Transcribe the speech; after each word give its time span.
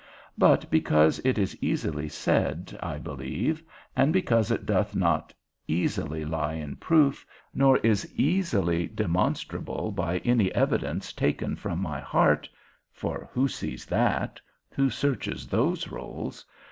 But 0.35 0.67
because 0.71 1.19
it 1.23 1.37
is 1.37 1.55
easily 1.61 2.09
said, 2.09 2.75
I 2.81 2.97
believe, 2.97 3.61
and 3.95 4.11
because 4.11 4.49
it 4.49 4.65
doth 4.65 4.95
not 4.95 5.31
easily 5.67 6.25
lie 6.25 6.53
in 6.55 6.77
proof, 6.77 7.23
nor 7.53 7.77
is 7.77 8.11
easily 8.15 8.87
demonstrable 8.87 9.91
by 9.91 10.17
any 10.25 10.51
evidence 10.55 11.13
taken 11.13 11.55
from 11.55 11.77
my 11.83 11.99
heart 11.99 12.49
(for 12.91 13.29
who 13.31 13.47
sees 13.47 13.85
that, 13.85 14.41
who 14.71 14.89
searches 14.89 15.45
those 15.45 15.87
rolls?) 15.87 16.47